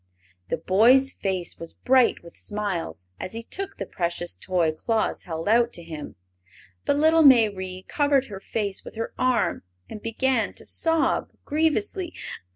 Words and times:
The 0.49 0.57
boy's 0.57 1.11
face 1.11 1.59
was 1.59 1.75
bright 1.75 2.23
with 2.23 2.35
smiles 2.35 3.05
as 3.19 3.33
he 3.33 3.43
took 3.43 3.77
the 3.77 3.85
precious 3.85 4.35
toy 4.35 4.71
Claus 4.71 5.25
held 5.25 5.47
out 5.47 5.71
to 5.73 5.83
him; 5.83 6.15
but 6.85 6.97
little 6.97 7.21
Mayrie 7.21 7.85
covered 7.87 8.25
her 8.25 8.39
face 8.39 8.83
with 8.83 8.95
her 8.95 9.13
arm 9.19 9.61
and 9.87 10.01
began 10.01 10.55
to 10.55 10.65
sob 10.65 11.29
grievously. 11.45 12.15